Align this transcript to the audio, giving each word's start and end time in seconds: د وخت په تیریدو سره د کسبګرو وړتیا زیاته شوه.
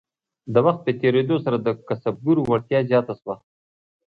د 0.53 0.55
وخت 0.65 0.79
په 0.85 0.91
تیریدو 1.01 1.35
سره 1.45 1.57
د 1.59 1.67
کسبګرو 1.87 2.41
وړتیا 2.49 2.79
زیاته 2.89 3.13
شوه. 3.21 3.35